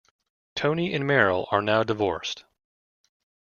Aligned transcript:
Toni 0.55 0.95
and 0.95 1.05
Merril 1.05 1.45
are 1.51 1.61
now 1.61 1.83
divorced. 1.83 2.43